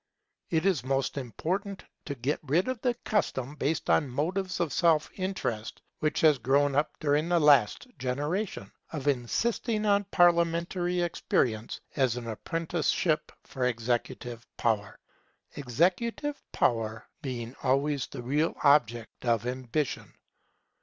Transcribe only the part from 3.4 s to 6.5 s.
based on motives of self interest, which has